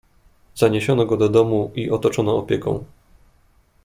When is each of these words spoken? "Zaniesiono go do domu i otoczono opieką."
"Zaniesiono 0.61 1.05
go 1.05 1.17
do 1.17 1.27
domu 1.29 1.71
i 1.75 1.91
otoczono 1.91 2.37
opieką." 2.37 2.83